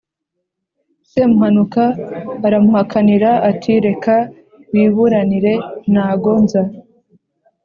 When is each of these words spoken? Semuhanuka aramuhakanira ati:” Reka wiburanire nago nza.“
Semuhanuka 1.09 1.83
aramuhakanira 2.45 3.31
ati:” 3.49 3.71
Reka 3.85 4.15
wiburanire 4.71 5.53
nago 5.93 6.33
nza.“ 6.43 6.63